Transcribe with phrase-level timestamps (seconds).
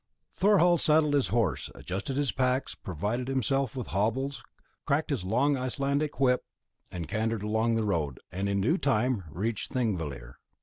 [0.33, 4.41] Thorhall saddled his horses, adjusted his packs, provided himself with hobbles,
[4.87, 6.41] cracked his long Icelandic whip,
[6.91, 10.37] and cantered along the road, and in due time reached Thingvellir.